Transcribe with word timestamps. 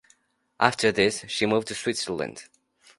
After 0.59 0.91
this, 0.91 1.25
she 1.27 1.45
moved 1.45 1.67
to 1.67 1.75
Switzerland. 1.75 2.45